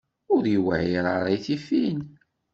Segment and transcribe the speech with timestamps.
[0.33, 1.99] Ur yewɛiṛ ara i tifin.